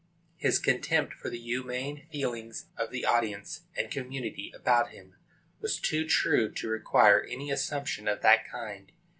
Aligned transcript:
His 0.37 0.57
contempt 0.57 1.13
for 1.13 1.29
the 1.29 1.37
humane 1.39 2.07
feelings 2.11 2.65
of 2.75 2.89
the 2.89 3.05
audience 3.05 3.67
and 3.77 3.91
community 3.91 4.51
about 4.55 4.89
him 4.89 5.15
was 5.59 5.79
too 5.79 6.07
true 6.07 6.51
to 6.53 6.67
require 6.69 7.21
any 7.29 7.51
assumption 7.51 8.07
of 8.07 8.23
that 8.23 8.49
kind. 8.49 8.91